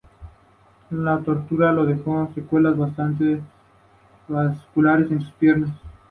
La 0.89 1.19
tortura 1.19 1.71
le 1.71 1.85
dejó 1.93 2.27
secuelas 2.33 2.73
vasculares 4.27 5.11
en 5.11 5.21
sus 5.21 5.31
piernas. 5.33 5.69